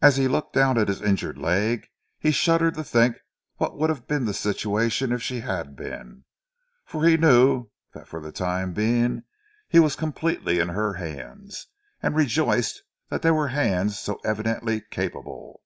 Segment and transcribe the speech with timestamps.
[0.00, 1.88] As he looked down at his injured leg
[2.20, 3.16] he shuddered to think
[3.56, 6.24] what would have been the situation if she had been,
[6.84, 9.24] for he knew that for the time being
[9.68, 11.66] he was completely in her hands;
[12.00, 15.64] and rejoiced that they were hands so evidently capable.